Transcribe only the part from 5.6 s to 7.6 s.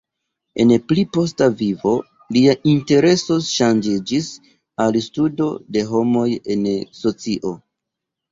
de homoj en socio.